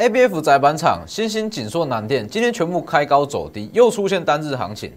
[0.00, 4.90] A B F 窄板厂、新兴锦硕、南电今天全部开高走低，又出现单日行情，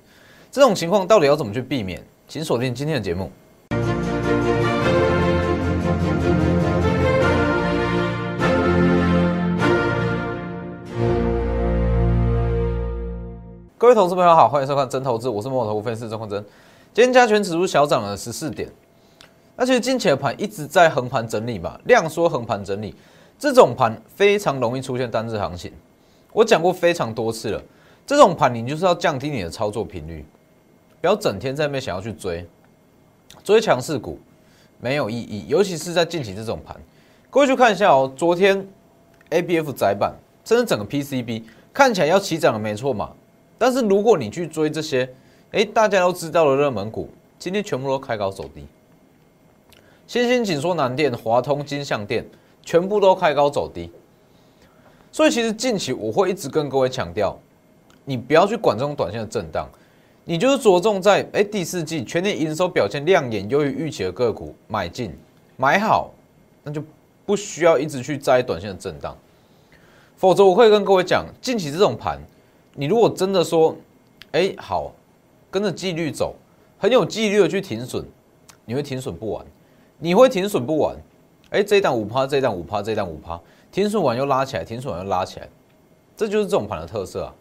[0.49, 2.01] 这种情况到底要怎么去避免？
[2.25, 3.29] 请锁定今天的节目。
[13.77, 16.41] 各位投资朋友好，欢迎收看真投资，我是摩头分析师郑坤真。
[16.93, 18.69] 今天加权指数小涨了十四点，
[19.57, 22.95] 那其实近期的盘一直在横盘整理嘛，量缩横盘整理。
[23.43, 25.69] 这种盘非常容易出现单日行情，
[26.31, 27.61] 我讲过非常多次了。
[28.07, 30.25] 这种盘你就是要降低你的操作频率，
[31.01, 32.47] 不要整天在那边想要去追
[33.43, 34.17] 追强势股，
[34.79, 35.45] 没有意义。
[35.49, 36.73] 尤其是在近期这种盘，
[37.29, 38.09] 各位去看一下哦。
[38.15, 38.65] 昨天
[39.31, 40.15] A B F 窄板，
[40.45, 43.11] 甚至整个 P C B 看起来要起涨了，没错嘛。
[43.57, 45.13] 但是如果你去追这些，
[45.51, 48.65] 哎，大家都知道的热门股，今天全部都开高走低。
[50.07, 52.25] 新兴紧缩南电、华通、金相电。
[52.65, 53.91] 全部都开高走低，
[55.11, 57.37] 所以其实近期我会一直跟各位强调，
[58.05, 59.69] 你不要去管这种短线的震荡，
[60.23, 65.13] 你就是着重在哎第四季全年营收表现亮眼优于预期的个股买进。
[65.57, 66.11] 买好，
[66.63, 66.81] 那就
[67.25, 69.15] 不需要一直去摘短线的震荡，
[70.15, 72.19] 否则我会跟各位讲，近期这种盘，
[72.73, 73.75] 你如果真的说
[74.31, 74.91] 哎好
[75.51, 76.33] 跟着纪律走，
[76.79, 78.03] 很有纪律的去停损，
[78.65, 79.45] 你会停损不完，
[79.99, 80.95] 你会停损不完。
[81.53, 83.39] 哎，这一档五趴，这一档五趴，这一档五趴，
[83.71, 85.47] 停损完又拉起来，停损完又拉起来，
[86.17, 87.35] 这就是这种盘的特色啊，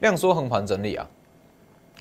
[0.00, 1.08] 量缩横盘整理啊。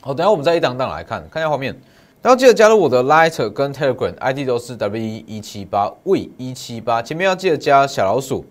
[0.02, 1.74] 好，等下我们再一档档来看，看一下画面。
[2.22, 8.44] 然后记得加入我的 Light 跟 Telegram ID 都是 W 一七八 V 一七八，前面要记得加小老鼠。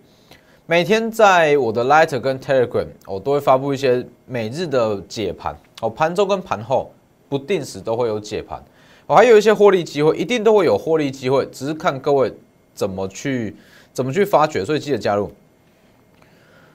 [0.65, 6.91] 每天在我的 Light 跟 Telegram，我都会发布一些每日的解盘，哦，盘中跟盘后
[7.29, 8.63] 不定时都会有解盘，
[9.05, 12.33] 我还有一些获利机会，一定都会有获利机会，只是看各位。
[12.75, 13.55] 怎么去
[13.93, 14.63] 怎么去发掘？
[14.63, 15.31] 所以记得加入，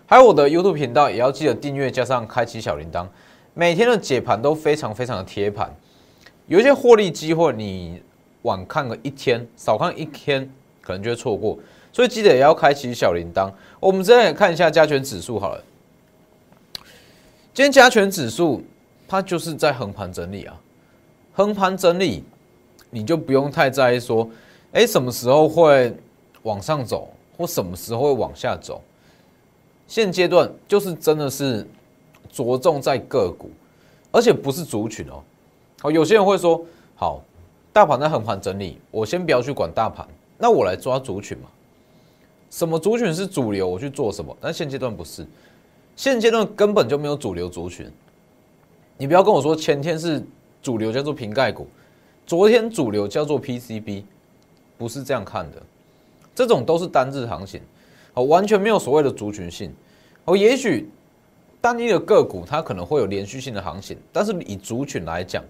[0.06, 3.06] 还有我的 YouTube 频道也要记得订阅，加上开启小铃铛，
[3.54, 5.72] 每天的解盘都非常非常的贴盘。
[6.46, 8.02] 有一些获利机会，你
[8.42, 11.56] 晚看个一天，少看一天，可能就会错过。
[11.92, 13.52] 所以记得也要开启小铃铛。
[13.78, 15.62] 我们再来看一下加权指数好了，
[17.52, 18.64] 今天加权指数
[19.06, 20.58] 它就是在横盘整理啊，
[21.34, 22.24] 横盘整理，
[22.88, 24.28] 你就不用太在意说。
[24.72, 25.92] 哎，什么时候会
[26.42, 28.80] 往上走，或什么时候会往下走？
[29.88, 31.66] 现阶段就是真的是
[32.30, 33.50] 着重在个股，
[34.12, 35.20] 而且不是族群哦。
[35.80, 36.64] 好，有些人会说，
[36.94, 37.20] 好，
[37.72, 40.06] 大盘在横盘整理，我先不要去管大盘，
[40.38, 41.48] 那我来抓族群嘛。
[42.48, 44.36] 什么族群是主流，我去做什么？
[44.40, 45.26] 但现阶段不是，
[45.96, 47.90] 现阶段根本就没有主流族群。
[48.96, 50.24] 你不要跟我说前天是
[50.62, 51.66] 主流叫做瓶盖股，
[52.24, 54.04] 昨天主流叫做 PCB。
[54.80, 55.62] 不是这样看的，
[56.34, 57.60] 这种都是单日行情，
[58.14, 59.70] 哦，完全没有所谓的族群性，
[60.24, 60.88] 哦，也许
[61.60, 65.44] 单一的个股它可能会有连续性的行情，但是以族群来讲，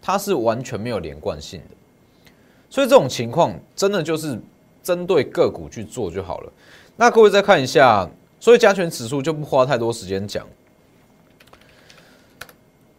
[0.00, 2.30] 它是完全没有连贯性的，
[2.70, 4.40] 所以这种情况真的就是
[4.84, 6.52] 针对个股去做就好了。
[6.94, 8.08] 那各位再看一下，
[8.38, 10.46] 所以加权指数就不花太多时间讲，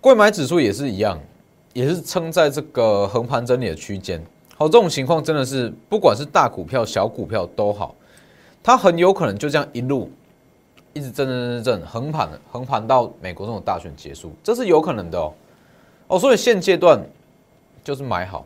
[0.02, 1.18] 贵买指数也是一样，
[1.72, 4.22] 也是撑在这个横盘整理的区间。
[4.62, 7.96] 好，这种情况真的是不管是大股票、小股票都好，
[8.62, 10.08] 它很有可能就这样一路
[10.94, 15.34] 一直震震震震横盘横盘到美国这种大选结束，这是有可能的哦。
[16.10, 17.04] 哦，所以现阶段
[17.84, 18.46] 就是买好、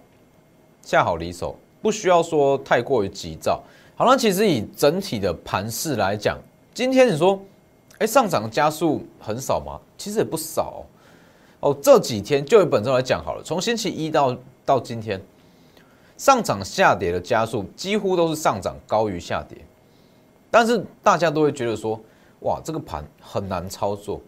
[0.81, 3.61] 下好离手，不需要说太过于急躁。
[3.97, 6.37] 好那其实以整体的盘势来讲，
[6.73, 7.37] 今天你说，
[7.97, 9.77] 哎，上涨加速很少吗？
[9.97, 10.85] 其实也不少
[11.59, 11.71] 哦。
[11.71, 14.33] 哦，这几天就以本周来讲好了，从星期一到
[14.63, 15.21] 到今天。
[16.17, 19.57] 上涨下跌的加速几乎都是上涨高于下跌，
[20.49, 21.99] 但是大家都会觉得说，
[22.39, 24.21] 哇，这个盘很难操作，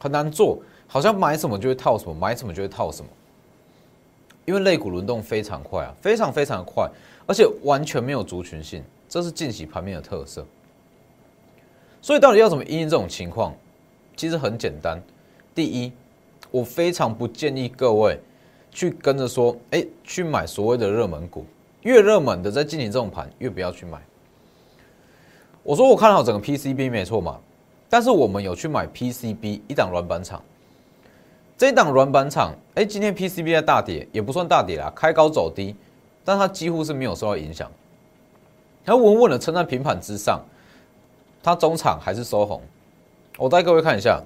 [0.00, 3.10] 很难做，好像买什么就会套什么，买什么就会套什么，
[4.44, 6.88] 因为类股轮动非常快啊，非常非常快，
[7.26, 10.46] 而且完全没有族群性，这是近期盘面的特色。
[12.00, 13.52] 所以到底要怎么应对这种情况？
[14.16, 15.02] 其实很简单，
[15.54, 15.92] 第一，
[16.52, 18.20] 我非常不建议各位。
[18.78, 21.44] 去跟着说，哎，去买所谓的热门股，
[21.82, 23.98] 越热门的在进行这种盘，越不要去买。
[25.64, 27.40] 我说我看好整个 PCB 没错嘛，
[27.88, 30.40] 但是我们有去买 PCB 一档软板厂，
[31.56, 35.74] 这一档软板厂，哎，今天 PCB 在大跌，也不算大跌啦，开高走低，
[36.24, 37.68] 但它几乎是没有受到影响，
[38.84, 40.40] 它稳稳的撑在平盘之上，
[41.42, 42.62] 它中场还是收红。
[43.38, 44.22] 我带各位看一下，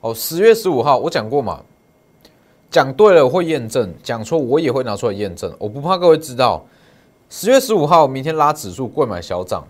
[0.00, 1.60] 哦，十月十五号我讲过嘛。
[2.74, 5.54] 讲对了会验证，讲错我也会拿出来验证。
[5.60, 6.60] 我不怕各位知道，
[7.30, 9.64] 十月十五号明天拉指数，贵买小涨，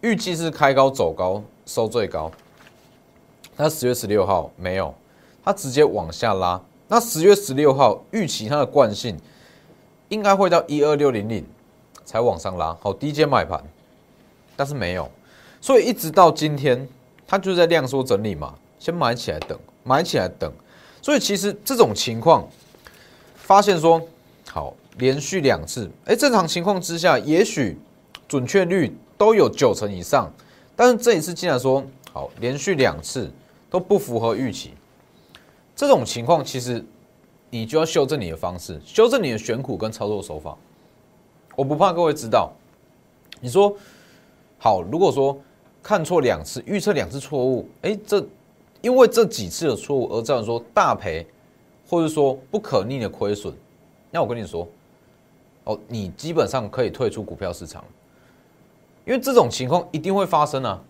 [0.00, 2.28] 预计是开高走高，收最高，
[3.56, 4.92] 那十月十六号没有，
[5.44, 6.60] 它直接往下拉。
[6.88, 9.16] 那十月十六号预期它的惯性
[10.08, 11.46] 应该会到一二六零零
[12.04, 13.62] 才往上拉，好低阶买盘，
[14.56, 15.08] 但是没有，
[15.60, 16.88] 所以一直到今天，
[17.24, 20.52] 它就在量缩整理嘛，先买起来等，买起来等。
[21.08, 22.46] 所以其实这种情况，
[23.34, 23.98] 发现说
[24.50, 27.78] 好连续两次，哎，正常情况之下，也许
[28.28, 30.30] 准确率都有九成以上，
[30.76, 31.82] 但是这一次竟然说
[32.12, 33.32] 好连续两次
[33.70, 34.74] 都不符合预期，
[35.74, 36.84] 这种情况其实
[37.48, 40.54] 你就要修正你的方式，修正你的选股跟操作手法。
[41.56, 42.52] 我不怕各位知道，
[43.40, 43.74] 你说
[44.58, 45.40] 好，如果说
[45.82, 48.22] 看错两次，预测两次错误，哎，这。
[48.80, 51.26] 因为这几次的错误而造成说大赔，
[51.88, 53.52] 或者说不可逆的亏损，
[54.10, 54.68] 那我跟你说，
[55.64, 57.84] 哦，你基本上可以退出股票市场，
[59.04, 60.80] 因为这种情况一定会发生啊。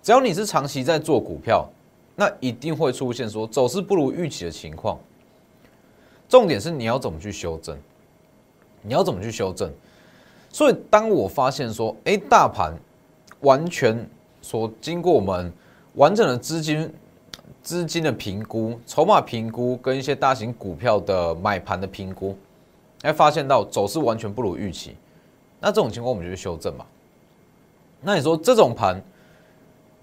[0.00, 1.68] 只要你是长期在做股票，
[2.14, 4.96] 那一定会出现说走势不如预期的情况。
[6.28, 7.76] 重点是你要怎么去修正，
[8.82, 9.68] 你要怎么去修正。
[10.48, 12.72] 所以当我发现说，哎，大盘
[13.40, 14.08] 完全
[14.40, 15.52] 说经过我们。
[15.96, 16.88] 完整的资金、
[17.62, 22.36] 资金的评估、筹码评估跟一些大型股票的买盘的评估，
[23.02, 24.96] 哎，发现到走势完全不如预期，
[25.60, 26.84] 那这种情况我们就去修正嘛。
[28.00, 29.02] 那你说这种盘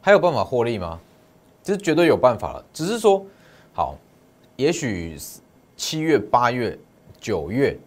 [0.02, 1.00] 还有办法获利吗？
[1.64, 3.26] 其实绝对有办法了，只是说
[3.74, 3.96] 好，
[4.56, 5.18] 也许
[5.76, 6.78] 七月、八月、
[7.20, 7.78] 九月，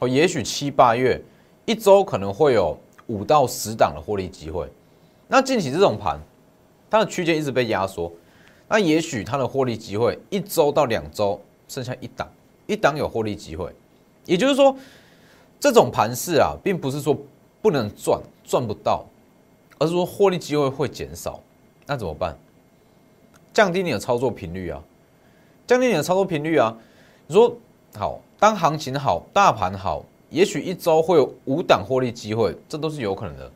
[0.00, 1.20] 哦，也许七八月
[1.64, 4.68] 一周可能会有五到十档的获利机会。
[5.26, 6.20] 那近期这种盘。
[6.88, 8.10] 它的区间一直被压缩，
[8.68, 12.28] 那也许它的获利机会一周到两周剩下一档，
[12.66, 13.72] 一档有获利机会，
[14.24, 14.76] 也就是说，
[15.60, 17.16] 这种盘势啊，并不是说
[17.62, 19.04] 不能赚赚不到，
[19.78, 21.40] 而是说获利机会会减少，
[21.86, 22.36] 那怎么办？
[23.52, 24.82] 降低你的操作频率啊，
[25.66, 26.76] 降低你的操作频率啊。
[27.26, 27.56] 你说
[27.96, 33.50] 好，当行情好，大盘好，也许一周会有五档获利机会，这都是有可能的，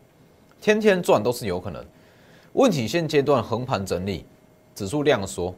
[0.61, 1.85] 天天赚都是有可能。
[2.55, 4.25] 问题现阶段横盘整理，
[4.81, 5.55] 指数量缩，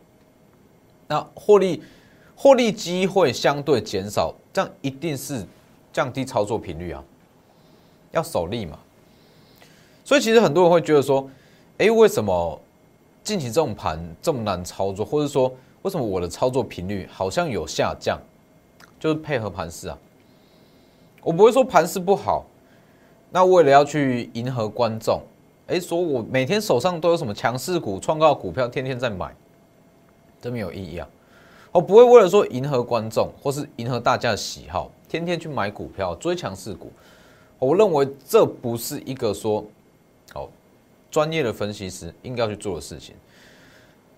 [1.06, 1.80] 那获利
[2.34, 5.46] 获利机会相对减少，这样一定是
[5.92, 7.04] 降低操作频率啊，
[8.10, 8.76] 要守利嘛。
[10.04, 11.30] 所以其实很多人会觉得说，
[11.78, 12.60] 哎，为什么
[13.22, 18.20] 近期这种盘这么难操作，或者说为什么我的操作频率好像有下降？
[18.98, 19.96] 就是配合盘势啊。
[21.22, 22.44] 我不会说盘势不好，
[23.30, 25.22] 那为了要去迎合观众。
[25.72, 29.34] 哎，说我每天手上都有什么强势股、创高股票，天天在买，
[30.38, 31.08] 这没有意义啊！
[31.72, 36.92] 我不会为了说迎合观众或是迎合大家的喜好，天天去买股票追强势股。
[37.58, 39.64] 我认为这不是一个说
[40.34, 40.46] 哦
[41.10, 43.14] 专业的分析师应该要去做的事情。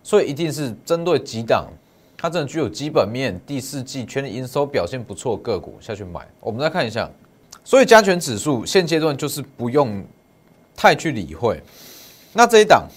[0.02, 1.68] 所以一定是针对几档，
[2.16, 6.26] 它真的具有基本面，第四季全年营收表现不错个股下去买。
[6.40, 7.08] 我们再看一下，
[7.62, 10.04] 所以加权指数现阶段就是不用。
[10.76, 11.62] 太去理会，
[12.32, 12.88] 那这一档，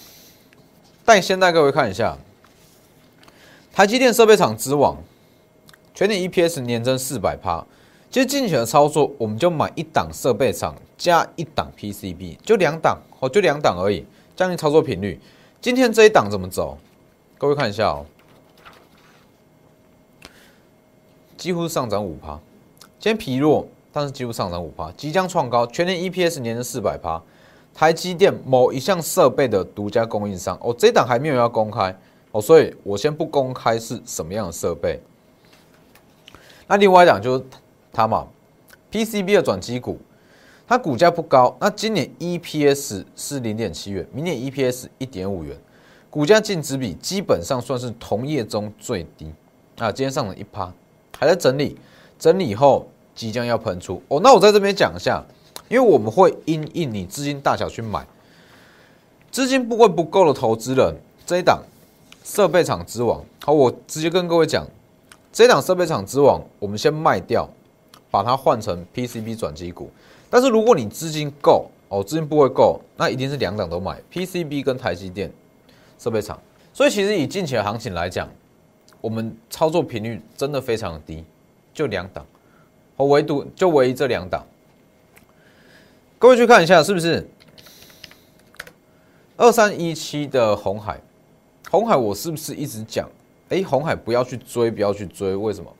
[1.04, 2.18] 带先带各位看一下，
[3.72, 4.96] 台积电设备厂之王，
[5.94, 7.64] 全年 EPS 年增四百趴。
[8.10, 14.04] 其实近期的操作，我们就买一档设备厂加一档 PCB，就两档哦，就两档而已，
[14.34, 15.20] 降低操作频率。
[15.60, 16.78] 今天这一档怎么走？
[17.36, 18.06] 各位看一下哦，
[21.36, 22.40] 几乎上涨五趴。
[22.98, 27.22] 今天疲弱，但是几乎上涨五趴，即将创高，全年 EPS 年增四百趴。
[27.78, 31.96] 台积电某一项设备的独家供应商哦，这档还没有要公开
[32.32, 35.00] 哦，所以我先不公开是什么样的设备。
[36.66, 37.44] 那另外一档就是
[37.92, 38.26] 它嘛
[38.90, 39.96] ，PCB 的转机股，
[40.66, 45.56] 它股价不高，那今年 EPS 是零点七元，明年 EPS 一点五元，
[46.10, 49.32] 股价净值比基本上算是同业中最低
[49.78, 49.92] 啊。
[49.92, 50.68] 今天上了一趴，
[51.16, 51.78] 还在整理，
[52.18, 54.18] 整理后即将要喷出哦。
[54.20, 55.24] 那我在这边讲一下。
[55.68, 58.06] 因为我们会因应你资金大小去买，
[59.30, 60.94] 资金不会不够的投资人，
[61.26, 61.62] 这一档
[62.24, 64.66] 设备厂之王，好，我直接跟各位讲，
[65.32, 67.48] 这一档设备厂之王，我们先卖掉，
[68.10, 69.90] 把它换成 PCB 转机股。
[70.30, 75.30] 但是如果你资金够，哦，资金不会够，那一定是两档都买 PCB 跟台积电
[75.98, 76.38] 设备厂。
[76.72, 78.28] 所以其实以近期的行情来讲，
[79.00, 81.24] 我们操作频率真的非常的低，
[81.74, 82.24] 就两档，
[82.96, 84.42] 我唯独就唯一这两档。
[86.20, 87.30] 各位去看一下，是不是
[89.36, 91.00] 二三一七的红海？
[91.70, 93.08] 红海，我是不是一直讲？
[93.50, 95.72] 哎，红海不要去追，不要去追，为什么？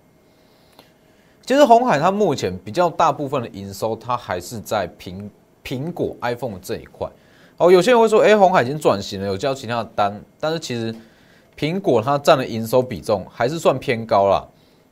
[1.45, 5.29] 其实红海它目前比较大部分的营收，它还是在苹
[5.65, 7.09] 苹果 iPhone 这一块，
[7.57, 10.95] 哦，有些人会说，哎，红海已经转型了，有交其他的单，但是其实
[11.59, 14.47] 苹果它占的营收比重还是算偏高啦。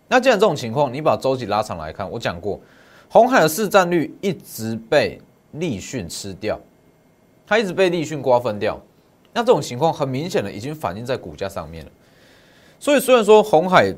[0.08, 2.60] 那既然这种情况，你把周期拉长来看，我讲过，
[3.08, 5.20] 红海的市占率一直被
[5.52, 6.60] 立讯吃掉，
[7.46, 8.80] 它一直被立讯瓜分掉。
[9.32, 11.90] 那这种情况很明显的已经反映在股价上面了。
[12.78, 13.94] 所以虽然说红海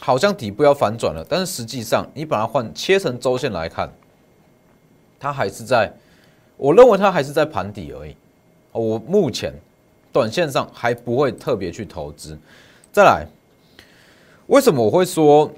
[0.00, 3.92] 好像底部要反转了，但是实际上你把它换切成周线来看，
[5.18, 5.92] 它还是在。
[6.56, 8.16] 我认为它还是在盘底而已，
[8.72, 9.54] 我目前
[10.12, 12.36] 短线上还不会特别去投资。
[12.90, 13.24] 再来，
[14.48, 15.48] 为什么我会说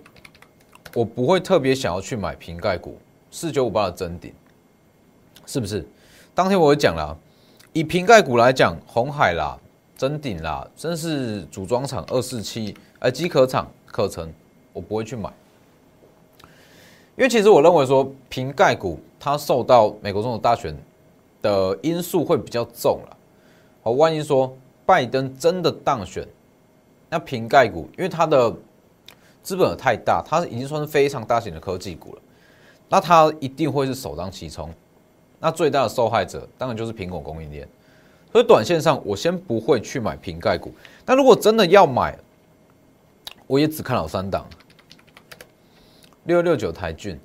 [0.92, 2.98] 我不会特别想要去买瓶盖股
[3.30, 4.30] 四九五八的真顶？
[5.46, 5.86] 是不是？
[6.34, 7.16] 当天我也讲了，
[7.72, 9.58] 以瓶盖股来讲，红海啦、
[9.96, 14.32] 真顶啦，真是组装厂二四七、哎机壳厂可成，
[14.72, 15.30] 我不会去买，
[17.16, 20.76] 因为其实我认为说瓶盖股它受到美国总统大选。
[21.42, 23.16] 的因素会比较重了，
[23.82, 24.54] 好，万一说
[24.84, 26.28] 拜登真的当选，
[27.08, 28.54] 那瓶盖股，因为它的
[29.42, 32.20] 资本太大，它已经算是非常大型的科技股了，
[32.90, 34.68] 那它一定会是首当其冲，
[35.40, 37.66] 那最大的受害者当然就是苹果供应链，
[38.30, 40.72] 所以短线上我先不会去买瓶盖股，
[41.04, 42.16] 但如果真的要买，
[43.48, 44.46] 我也只看好三档，
[46.24, 47.18] 六六九台骏，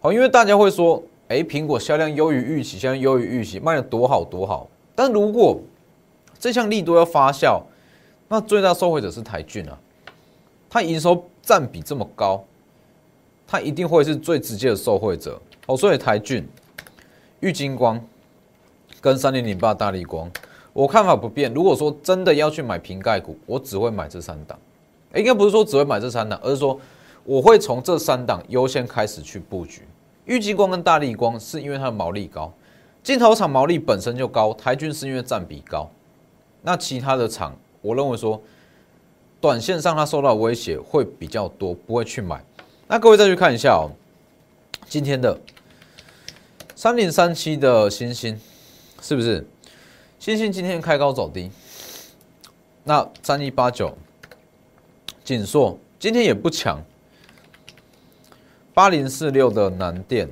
[0.00, 1.00] 好，因为大家会说。
[1.30, 4.68] 哎，苹果销量优于预期，销量优于预期，卖的多好多好。
[4.96, 5.60] 但如果
[6.40, 7.62] 这项利多要发酵，
[8.26, 9.78] 那最大受惠者是台骏啊，
[10.68, 12.44] 它营收占比这么高，
[13.46, 15.40] 它一定会是最直接的受惠者。
[15.66, 16.44] 哦，所以台骏、
[17.40, 17.98] 玉金光
[19.00, 20.30] 跟三零零八大力光，
[20.74, 21.52] 我看法不变。
[21.54, 24.58] 如果说真的要去买瓶盖股，我只会买这三档。
[25.14, 26.78] 应该不是说只会买这三档，而是说
[27.24, 29.82] 我会从这三档优先开始去布局。
[30.26, 32.52] 玉金光跟大力光是因为它的毛利高，
[33.02, 35.90] 镜头厂毛利本身就高，台军是因为占比高，
[36.62, 38.40] 那其他的厂，我认为说，
[39.40, 42.44] 短线上它受到威胁会比较多，不会去买。
[42.86, 43.90] 那各位再去看一下哦，
[44.86, 45.36] 今天的
[46.80, 48.40] 三零三七的星星
[49.02, 49.46] 是不是？
[50.18, 51.50] 星星今天开高走低，
[52.84, 53.94] 那三一八九
[55.22, 56.82] 锦硕今天也不强。
[58.72, 60.26] 八零四六的南电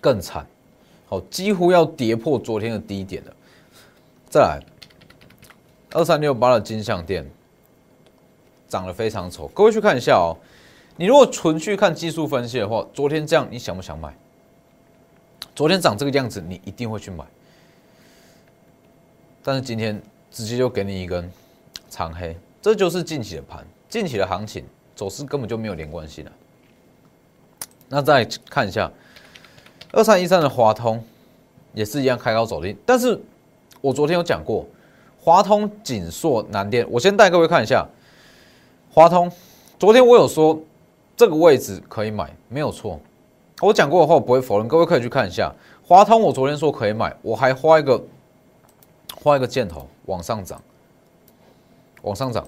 [0.00, 0.46] 更惨，
[1.08, 3.34] 好，几乎要跌破昨天的低点了。
[4.30, 4.60] 再来，
[5.90, 7.28] 二三六八的金相电
[8.68, 10.38] 涨得非常丑，各位去看一下哦。
[10.96, 14.16] 你如果纯去看技术分析的话，昨天这样你想不想买？
[15.58, 17.24] 昨天长这个样子，你一定会去买。
[19.42, 20.00] 但是今天
[20.30, 21.28] 直接就给你一根
[21.90, 24.64] 长黑，这就是近期的盘，近期的行情。
[24.94, 26.32] 走势根本就没有连贯性了。
[27.88, 28.88] 那再看一下
[29.90, 31.04] 二三一三的华通，
[31.74, 32.76] 也是一样开高走低。
[32.86, 33.20] 但是
[33.80, 34.64] 我昨天有讲过，
[35.20, 37.84] 华通、锦硕、南电，我先带各位看一下
[38.92, 39.28] 华通。
[39.76, 40.62] 昨天我有说
[41.16, 43.00] 这个位置可以买，没有错。
[43.60, 45.52] 我讲过的话我不会否认，各位可以去看一下
[45.84, 46.20] 华通。
[46.20, 48.00] 我昨天说可以买，我还画一个
[49.20, 50.62] 画一个箭头往上涨，
[52.02, 52.46] 往上涨。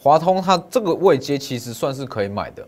[0.00, 2.66] 华通它这个位阶其实算是可以买的，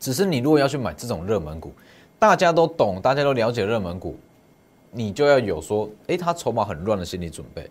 [0.00, 1.72] 只是你如果要去买这种热门股，
[2.18, 4.16] 大家都懂、大家都了解热门股，
[4.92, 7.68] 你就要有说，哎，它筹码很乱的心理准备，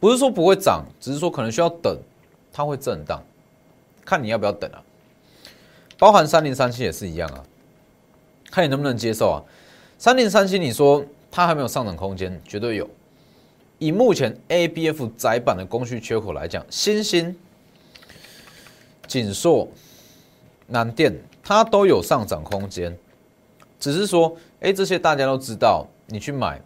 [0.00, 1.98] 不是说不会涨，只是说可能需要等，
[2.50, 3.22] 它会震荡，
[4.04, 4.82] 看你要不要等啊。
[6.02, 7.44] 包含三零三七也是一样啊，
[8.50, 9.38] 看你能不能接受啊。
[9.98, 12.90] 三零三七你说它还没有上涨空间，绝对有。
[13.78, 17.32] 以目前 A B F 窄板的供需缺口来讲，新兴。
[19.06, 19.68] 锦硕、
[20.66, 22.98] 南电，它都有上涨空间，
[23.78, 26.60] 只是说，哎，这些大家都知道，你去买，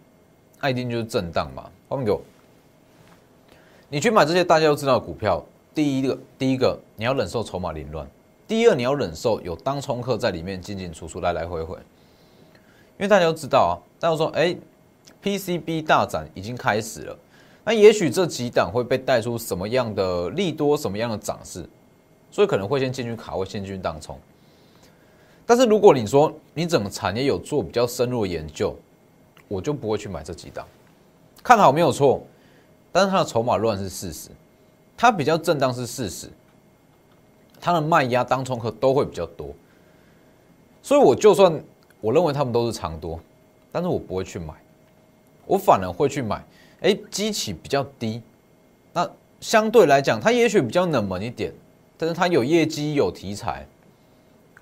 [0.59, 1.69] 它一定就是震荡嘛。
[1.87, 2.19] 后面给我，
[3.87, 8.09] 你去买这些大家都知道的股票，第一个，第一个你要忍受筹码凌乱，
[8.47, 11.75] 第二你要忍受有当冲客在里面进进出出，来来回回。
[12.97, 14.55] 因为大家都知道啊，大家说，哎
[15.21, 17.17] ，PCB 大展已经开始了，
[17.65, 21.67] 那也许这几档会被带出什么样的利多，什么样的涨势？
[22.31, 24.17] 所以可能会先进去卡位，先进去当冲。
[25.45, 28.75] 但是如果你说你整个产业有做比较深入的研究，
[29.47, 30.65] 我就不会去买这几档。
[31.43, 32.25] 看好没有错，
[32.91, 34.29] 但是它的筹码乱是事实，
[34.97, 36.29] 它比较震荡是事实，
[37.67, 39.53] 它的卖压当冲客都会比较多。
[40.81, 41.61] 所以我就算
[41.99, 43.19] 我认为他们都是长多，
[43.73, 44.53] 但是我不会去买，
[45.45, 46.41] 我反而会去买。
[46.79, 48.21] 哎，基企比较低，
[48.93, 49.05] 那
[49.41, 51.53] 相对来讲，它也许比较冷门一点。
[51.97, 53.67] 但是它有业绩有题材，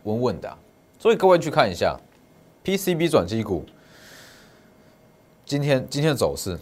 [0.02, 0.58] 稳稳的，
[0.98, 1.96] 所以各位去看一下
[2.64, 3.64] PCB 转机股，
[5.46, 6.58] 今天今天的走势，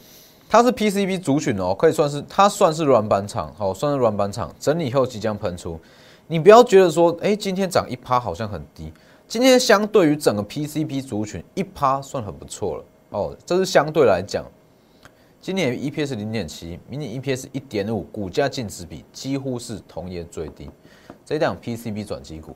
[0.50, 5.80] 它是 PCB 族群哦，可以算是它算是软板厂，好，算是软板厂整理后即将喷出。
[6.27, 8.92] 你不要觉得说，哎，今天涨一趴好像很低，
[9.27, 14.46] 今天相对于整个 PCB 族群一趴算很不错了哦，这是相对来讲。
[15.42, 20.70] 今年 EPS 零点七，明年 EPS 一点五，股价净值比几乎是同业最低。
[21.25, 22.56] 这档 PCB 转机股，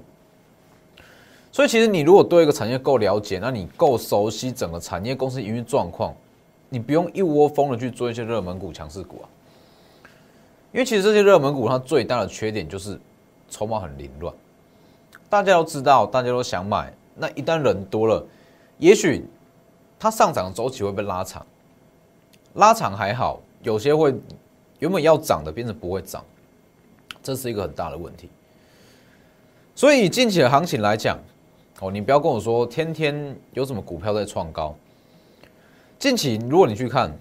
[1.51, 6.13] 所以其实你如果对一个产业够了解，那你够熟悉整个产业公司营运状况，
[6.69, 9.27] 你不用一窝蜂的去做一些热门股、强势股啊。
[10.71, 12.99] 因为其实这些热门股它最大的缺点就是
[13.49, 14.33] 筹码很凌乱，
[15.29, 18.25] 大家都知道，大家都想买，那一旦人多了，
[18.77, 19.25] 也许
[19.99, 21.45] 它上涨的周期会被拉长。
[22.53, 24.13] 拉长还好，有些会
[24.79, 26.23] 原本要涨的变成不会涨，
[27.23, 28.29] 这是一个很大的问题。
[29.75, 31.19] 所以近期的行情来讲，
[31.79, 34.75] 哦，你不要跟我说天天有什么股票在创高。
[35.99, 37.15] 近期如果你去看，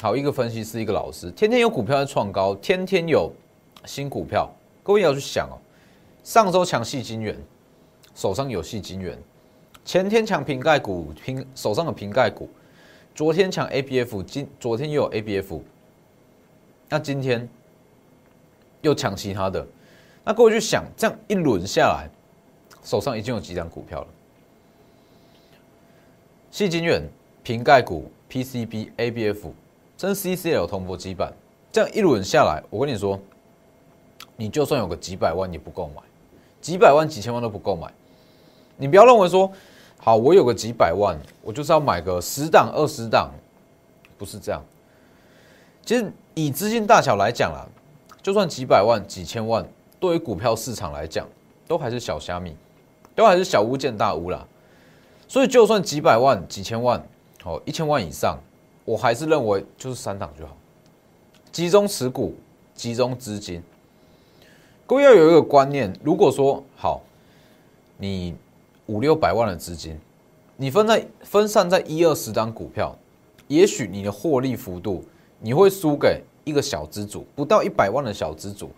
[0.00, 3.30] 好一个分析师一个老师，天天有股票在创高，天天有
[3.84, 4.50] 新股票，
[4.82, 5.56] 各位要去想哦。
[6.28, 7.34] 上周抢细金元，
[8.14, 9.18] 手上有细金元，
[9.82, 12.50] 前天抢瓶盖股，瓶手上有瓶盖股。
[13.14, 15.62] 昨天抢 A B F，今昨天又有 A B F，
[16.90, 17.48] 那今天
[18.82, 19.66] 又抢其他的，
[20.22, 22.10] 那各位去想，这样一轮下来，
[22.84, 24.06] 手上已经有几张股票了。
[26.50, 27.02] 细金远、
[27.42, 29.54] 瓶盖股、P C B、A B F，
[29.96, 31.32] 真 C C L 同箔基板，
[31.72, 33.18] 这样一轮下来，我跟你说，
[34.36, 36.02] 你就算有个几百万也不够买，
[36.60, 37.92] 几百万、几千万都不够买，
[38.76, 39.50] 你不要认为说。
[40.00, 43.32] 好，我有个几百万，我就是要买个十档、二十档，
[44.16, 44.62] 不是这样。
[45.84, 47.66] 其实以资金大小来讲啦，
[48.22, 49.66] 就算几百万、几千万，
[49.98, 51.26] 对于股票市场来讲，
[51.66, 52.56] 都还是小虾米，
[53.16, 54.46] 都还是小巫见大巫啦。
[55.26, 57.04] 所以就算几百万、几千万，
[57.42, 58.38] 好一千万以上，
[58.84, 60.56] 我还是认为就是三档就好，
[61.50, 62.36] 集中持股，
[62.72, 63.60] 集中资金。
[64.88, 67.02] 各位要有一个观念，如果说好，
[67.98, 68.34] 你。
[68.86, 70.00] 五六百万的资金，
[70.56, 72.96] 你分在分散在一二十档股票，
[73.46, 75.04] 也许你的获利幅度
[75.40, 78.70] 你会输给一个小资主，不到一百万的小资主，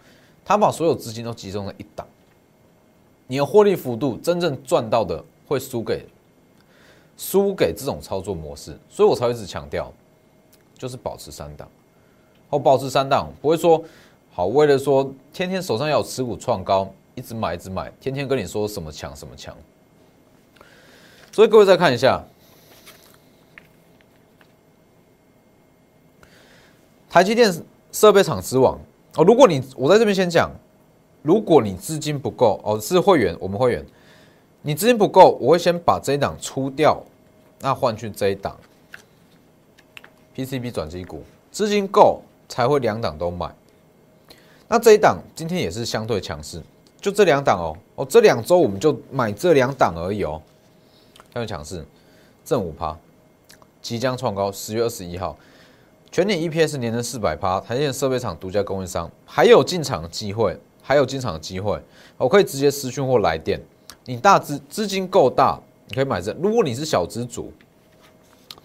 [0.44, 2.04] 他把所有资金都集中在一档，
[3.28, 6.04] 你的获利幅度真正赚到的会输给
[7.16, 9.92] 输给这种操作模式，所以我才一直强调，
[10.76, 11.68] 就是保持三档，
[12.48, 13.80] 或，保持三档，不会说
[14.32, 19.54] 好为了说天天手上要有持股创高，一直买一直买，天天跟你说什么强什么强。
[21.32, 22.22] 所以各位再看一下，
[27.08, 27.52] 台积电
[27.92, 28.78] 设备厂之王
[29.16, 29.24] 哦。
[29.24, 30.50] 如果你我在这边先讲，
[31.22, 33.84] 如果你资金不够哦，是会员，我们会员，
[34.62, 37.02] 你资金不够，我会先把这一档出掉，
[37.60, 38.56] 那换去这一档
[40.36, 43.52] PCB 转机股，资金够才会两档都买。
[44.72, 46.62] 那这一档今天也是相对强势，
[47.00, 50.40] 就这两档哦哦，这两周我们就买这两档而已哦。
[51.34, 51.84] 相对强势，
[52.44, 52.96] 正五趴，
[53.82, 54.52] 即将创高。
[54.52, 55.36] 十月二十一号，
[56.12, 61.76] 全年 EPS 年增四百趴，台电设备厂独家供应商，还有进场的机会，还有进场的机会。
[62.16, 63.60] 我可以直接私讯或来电。
[64.04, 66.32] 你大资资金够大，你可以买这。
[66.34, 67.52] 如果你是小资主，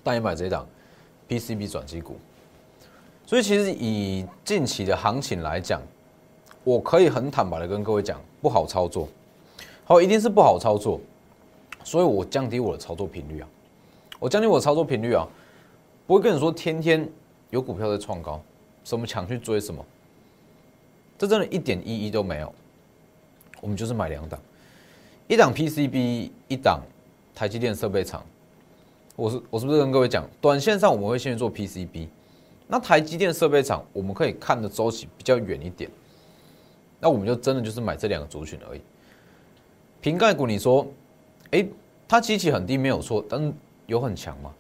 [0.04, 0.68] 但也买这一档
[1.28, 2.16] PCB 转机股。
[3.26, 5.82] 所以其实以近期的行情来讲，
[6.66, 9.08] 我可以很坦白的跟各位讲，不好操作。
[9.86, 11.00] 好，一定是不好操作。
[11.84, 13.48] 所以我降低我的操作频率啊，
[14.20, 15.28] 我降低我的操作频率啊，
[16.08, 17.08] 不会跟你说天天
[17.52, 18.42] 有股票在创高，
[18.84, 19.86] 什么抢去追什么，
[21.20, 22.52] 这真的一点意义都没有。
[23.62, 24.40] 我们就是买两档，
[25.28, 26.82] 一档 PCB，一档
[27.36, 28.26] 台积电设备厂。
[29.16, 32.08] 我是我是不是跟各位讲，短线上我们会先去做 PCB，
[32.66, 35.90] 那台积电设备厂我们可以看的周期比较远一点，
[37.00, 38.82] 那我们就真的就是买这两个族群而已。
[40.02, 40.88] 瓶盖股，你说？
[41.52, 41.66] 哎，
[42.08, 43.54] 它机器很低没有错，但是
[43.86, 44.54] 有很强吗？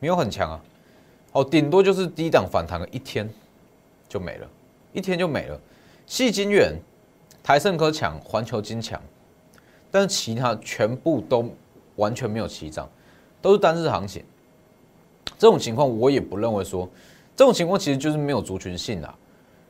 [0.00, 0.60] 没有很强啊。
[1.32, 3.28] 哦，顶多就是低档反弹了一天
[4.08, 4.48] 就没了，
[4.92, 5.60] 一天就没了。
[6.06, 6.76] 细金远、
[7.42, 9.00] 台盛科强，环球金强，
[9.90, 11.48] 但是其他全部都
[11.96, 12.88] 完全没有起涨，
[13.40, 14.22] 都是单日行情。
[15.38, 16.88] 这种情况我也不认为说，
[17.34, 19.18] 这种情况其实就是没有族群性啊。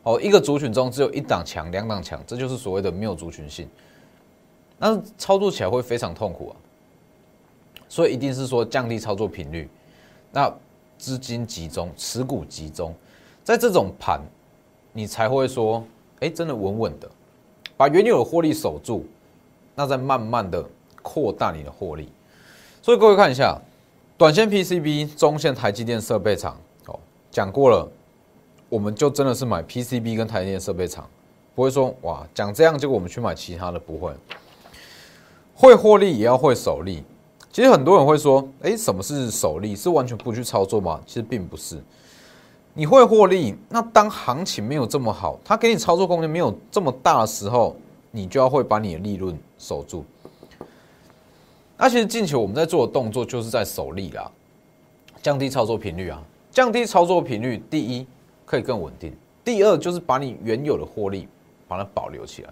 [0.04, 3.68] 哦，一个族群中只有一档强，两档强，这就是所谓的没有族群性。
[4.78, 6.54] 那操作起来会非常痛苦啊，
[7.88, 9.68] 所以一定是说降低操作频率，
[10.30, 10.52] 那
[10.98, 12.94] 资金集中、持股集中，
[13.42, 14.20] 在这种盘，
[14.92, 15.82] 你才会说，
[16.20, 17.10] 哎，真的稳稳的，
[17.76, 19.06] 把原有的获利守住，
[19.74, 20.62] 那再慢慢的
[21.02, 22.08] 扩大你的获利。
[22.82, 23.58] 所以各位看一下，
[24.18, 26.98] 短线 PCB、中线台积电设备厂，哦，
[27.30, 27.88] 讲过了，
[28.74, 31.08] 我们就真的是买 PCB 跟台积电设备厂，
[31.54, 34.12] 不会说哇讲这样，结果我们去买其他的，不会。
[35.54, 37.04] 会获利也要会守利。
[37.52, 39.76] 其实很多人会说，哎，什么是守利？
[39.76, 41.00] 是完全不去操作吗？
[41.06, 41.80] 其实并不是。
[42.72, 47.76] 你会获利，那当行情没有这么好，它给你操作空间没有这么大的时候，
[48.10, 50.04] 你就要会把你的利润守住。
[51.76, 54.28] 那其实近期我们在做的动作就是在守利啦，
[55.22, 58.04] 降低操作频率啊，降低操作频率，第一
[58.44, 59.12] 可以更稳定，
[59.44, 61.28] 第二就是把你原有的获利
[61.66, 62.50] 把它保留起来。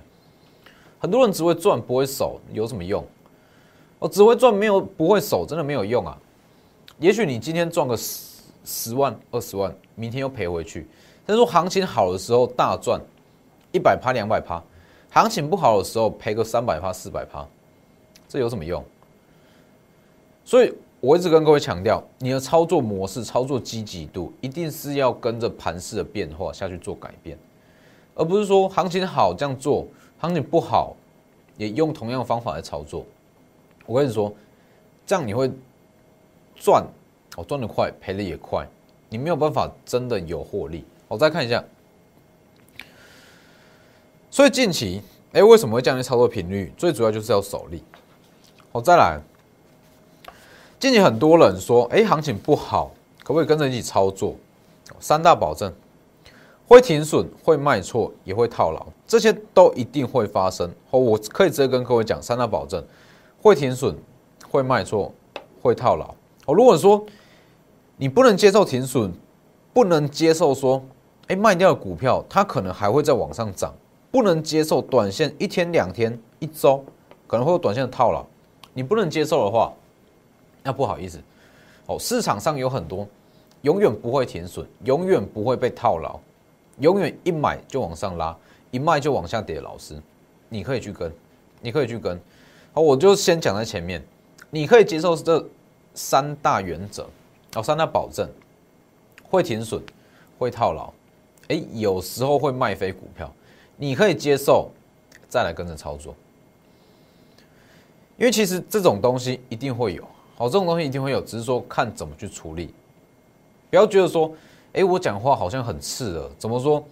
[0.99, 3.05] 很多人只会赚不会守，有什么用？
[3.99, 6.19] 我只会赚没有不会守，真的没有用啊。
[6.99, 10.87] 也许你今天赚个十十万二十万，明天又赔回去。
[11.27, 13.01] 但是说行情好的时候大赚
[13.73, 14.63] 一百趴两百趴，
[15.11, 17.47] 行情不好的时候赔个三百趴四百趴，
[18.29, 18.85] 这有什么用？
[20.45, 27.37] 所以我一直跟各位强调，你的操作模式、操作积极度，一定是要跟着盘势的变化下去做改变，
[28.15, 29.85] 而不是说行情好这样做，
[30.21, 30.95] 行情不好
[31.57, 33.05] 也用同样的方法来操作。
[33.85, 34.33] 我跟你说，
[35.05, 35.51] 这样你会
[36.55, 36.87] 赚，
[37.37, 38.65] 哦，赚得快，赔的也快，
[39.09, 40.85] 你没有办法真的有获利。
[41.09, 41.65] 我再看一下，
[44.31, 46.73] 所以近期，哎，为什么会降低操作频率？
[46.77, 47.83] 最主要就是要守利。
[48.71, 49.21] 我再来。
[50.83, 52.91] 近期很多人说，哎，行情不好，
[53.23, 54.35] 可不可以跟着一起操作？
[54.99, 55.73] 三大保证：
[56.67, 60.69] 会停损、会卖错、也会套牢，这些都一定会发生。
[60.91, 62.85] 哦，我可以直接跟各位讲，三大保证：
[63.41, 63.97] 会停损、
[64.51, 65.13] 会卖错、
[65.63, 66.07] 会套牢。
[66.47, 67.07] 哦，如果说
[67.97, 69.13] 你不能接受停损，
[69.73, 70.83] 不能接受说，
[71.29, 73.73] 哎，卖掉的股票它可能还会再往上涨，
[74.11, 76.85] 不能接受短线一天、两天、一周
[77.29, 78.27] 可能会有短线的套牢，
[78.75, 79.73] 你不能接受的话。
[80.63, 81.19] 那不好意思，
[81.87, 83.07] 哦，市场上有很多
[83.63, 86.19] 永远不会停损，永远不会被套牢，
[86.79, 88.37] 永远一买就往上拉，
[88.71, 89.63] 一卖就往下跌的。
[89.63, 90.01] 老师，
[90.49, 91.13] 你可以去跟，
[91.61, 92.21] 你可以去跟。
[92.73, 94.03] 好，我就先讲在前面，
[94.51, 95.45] 你可以接受这
[95.95, 97.09] 三大原则，
[97.55, 98.29] 哦，三大保证，
[99.29, 99.83] 会停损，
[100.39, 100.93] 会套牢，
[101.49, 103.33] 哎，有时候会卖飞股票，
[103.77, 104.71] 你可以接受，
[105.29, 106.15] 再来跟着操作，
[108.17, 110.05] 因为其实这种东西一定会有。
[110.43, 112.75] 好，这种东西一定会有，只是说看怎么去处理。
[113.71, 114.35] 不要觉得说，
[114.73, 116.85] 哎，我讲话好像很刺耳，怎么说？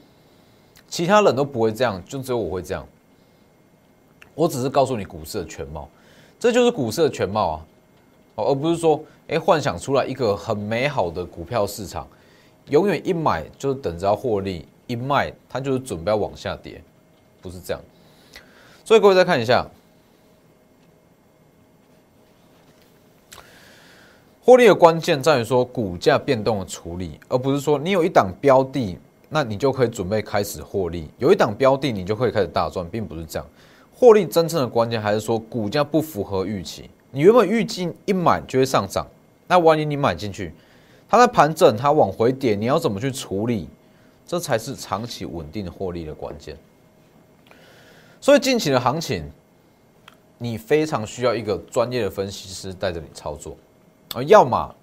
[0.88, 2.86] 其他人都不会这样，就只有我会这样。
[4.36, 5.88] 我只是告诉你股市的全貌，
[6.38, 7.66] 这就是股市的全貌啊，
[8.36, 12.06] 哦而不是说，哎，幻想出来一个很美好的股票市场，
[12.68, 16.80] 永远一买就等着要获利，一卖它就是准备要往下跌，
[17.42, 17.82] 不是这样。
[18.84, 19.66] 所以各位再看一下。
[24.42, 28.98] 获利的关键在于说股价变动的处理，而不是说你有一档标的，
[29.29, 33.46] 那你就可以准备开始获利；有一档标的，你就可以开始大赚，并不是这样。
[33.94, 36.88] 获利真正的关键还是说股价不符合预期。
[37.11, 39.07] 你原本预计一买就会上涨，
[39.46, 40.55] 那万一你买进去，
[41.07, 43.68] 它在盘整，它往回跌，你要怎么去处理？
[44.26, 46.57] 这才是长期稳定获利的关键。
[48.20, 49.31] 所以近期的行情，
[50.38, 53.55] 你非常需要一个专业的分析师带着你操作。
[54.14, 54.75] 而要么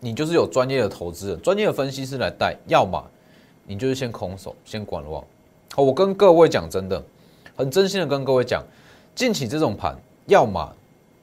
[0.00, 3.02] 你就是有专业的投资人、专业的分析师来带；要么
[3.66, 5.24] 你就是先空手、先观望。
[5.74, 7.02] 好，我跟各位讲真的，
[7.56, 8.62] 很真心的跟各位讲，
[9.14, 10.70] 近期这种盘，要么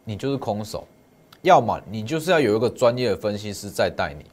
[0.03, 0.87] 你就是空手，
[1.43, 4.25] 要么你就是要有一个专业的分析师在带你。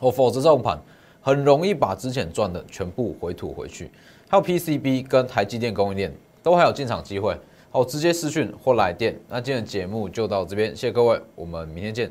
[0.00, 0.80] 哦，否则这种盘
[1.20, 3.90] 很容易把之前赚的全部回吐回去。
[4.28, 7.36] 还有 PCB 跟台积电供应链都还有进场机会。
[7.70, 9.14] 好，直接私讯或来电。
[9.28, 12.10] 那今天的节目就到这边，谢谢各位，我们明天见。